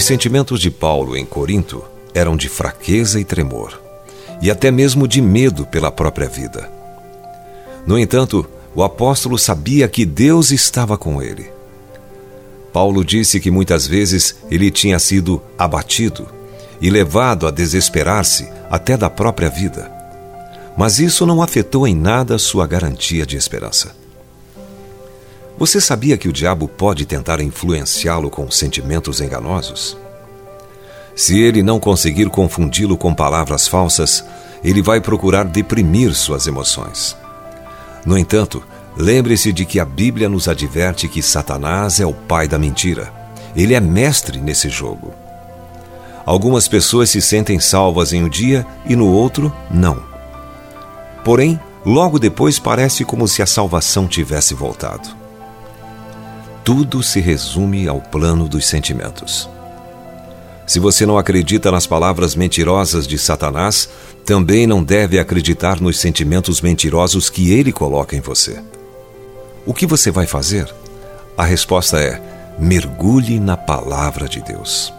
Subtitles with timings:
[0.00, 3.78] Os sentimentos de Paulo em Corinto eram de fraqueza e tremor,
[4.40, 6.72] e até mesmo de medo pela própria vida.
[7.86, 11.50] No entanto, o apóstolo sabia que Deus estava com ele.
[12.72, 16.26] Paulo disse que muitas vezes ele tinha sido abatido
[16.80, 19.99] e levado a desesperar-se até da própria vida.
[20.76, 23.94] Mas isso não afetou em nada sua garantia de esperança.
[25.58, 29.96] Você sabia que o diabo pode tentar influenciá-lo com sentimentos enganosos?
[31.14, 34.24] Se ele não conseguir confundi-lo com palavras falsas,
[34.64, 37.14] ele vai procurar deprimir suas emoções.
[38.06, 38.62] No entanto,
[38.96, 43.12] lembre-se de que a Bíblia nos adverte que Satanás é o pai da mentira.
[43.54, 45.12] Ele é mestre nesse jogo.
[46.24, 50.09] Algumas pessoas se sentem salvas em um dia e no outro, não.
[51.24, 55.20] Porém, logo depois parece como se a salvação tivesse voltado
[56.72, 59.48] tudo se resume ao plano dos sentimentos.
[60.66, 63.88] Se você não acredita nas palavras mentirosas de Satanás,
[64.24, 68.62] também não deve acreditar nos sentimentos mentirosos que ele coloca em você.
[69.66, 70.72] O que você vai fazer?
[71.36, 72.22] A resposta é:
[72.56, 74.92] mergulhe na palavra de Deus.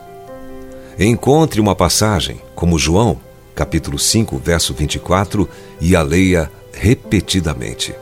[1.00, 3.18] Encontre uma passagem, como João,
[3.62, 5.48] capítulo 5, verso 24,
[5.80, 7.94] e a leia repetidamente.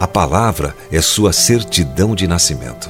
[0.00, 2.88] A palavra é sua certidão de nascimento.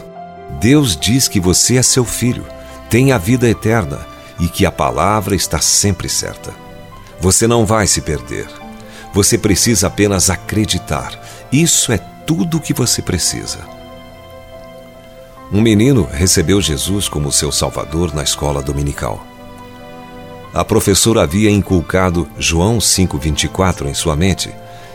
[0.60, 2.46] Deus diz que você é seu filho,
[2.88, 3.98] tem a vida eterna
[4.38, 6.54] e que a palavra está sempre certa.
[7.20, 8.46] Você não vai se perder.
[9.12, 11.20] Você precisa apenas acreditar.
[11.50, 13.58] Isso é tudo o que você precisa.
[15.50, 19.26] Um menino recebeu Jesus como seu salvador na escola dominical.
[20.56, 24.48] A professora havia inculcado João 5,24 em sua mente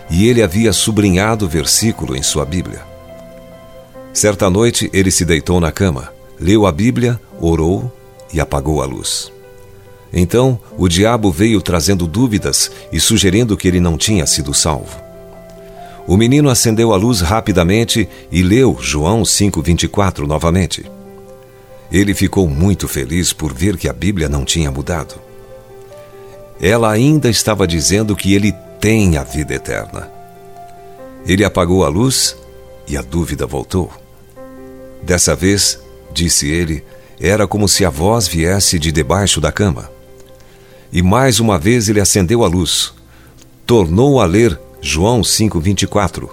[0.10, 2.82] e ele havia sublinhado o versículo em sua Bíblia.
[4.12, 7.96] Certa noite ele se deitou na cama, leu a Bíblia, orou
[8.34, 9.32] e apagou a luz.
[10.12, 15.00] Então o diabo veio trazendo dúvidas e sugerindo que ele não tinha sido salvo.
[16.08, 20.90] O menino acendeu a luz rapidamente e leu João 5,24 novamente.
[21.92, 25.30] Ele ficou muito feliz por ver que a Bíblia não tinha mudado.
[26.62, 30.08] Ela ainda estava dizendo que ele tem a vida eterna.
[31.26, 32.38] Ele apagou a luz
[32.88, 33.92] e a dúvida voltou.
[35.02, 35.80] Dessa vez,
[36.14, 36.84] disse ele,
[37.20, 39.90] era como se a voz viesse de debaixo da cama.
[40.94, 42.94] E mais uma vez ele acendeu a luz.
[43.66, 46.30] Tornou a ler João 5:24.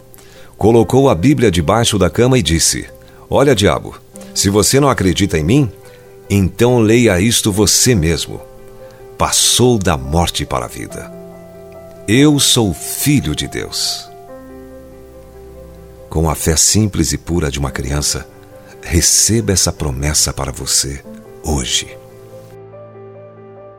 [0.58, 2.86] Colocou a Bíblia debaixo da cama e disse:
[3.30, 3.94] Olha, diabo,
[4.34, 5.70] se você não acredita em mim,
[6.28, 8.47] então leia isto você mesmo.
[9.18, 11.12] Passou da morte para a vida.
[12.06, 14.08] Eu sou filho de Deus.
[16.08, 18.28] Com a fé simples e pura de uma criança,
[18.80, 21.02] receba essa promessa para você
[21.42, 21.98] hoje.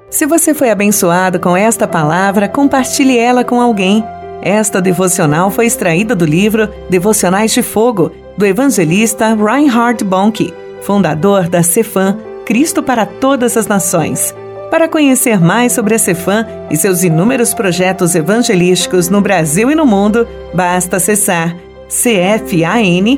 [0.09, 4.03] Se você foi abençoado com esta palavra, compartilhe ela com alguém.
[4.41, 11.63] Esta devocional foi extraída do livro Devocionais de Fogo, do evangelista Reinhard Bonnke, fundador da
[11.63, 14.35] Cefam Cristo para Todas as Nações.
[14.69, 19.85] Para conhecer mais sobre a Cefam e seus inúmeros projetos evangelísticos no Brasil e no
[19.85, 21.56] mundo, basta acessar
[21.88, 23.09] cfan.org.br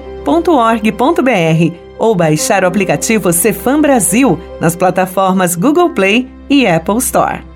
[2.00, 7.51] ou baixar o aplicativo Cefam Brasil nas plataformas Google Play e Apple Store.